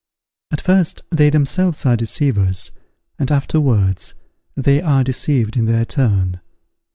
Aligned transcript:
At 0.49 0.61
first, 0.61 1.03
they 1.11 1.29
themselves 1.29 1.85
are 1.85 1.95
deceivers: 1.95 2.71
and 3.19 3.31
afterwards, 3.31 4.15
they 4.57 4.81
are 4.81 5.03
deceived 5.03 5.55
in 5.55 5.65
their 5.65 5.85
turn. 5.85 6.41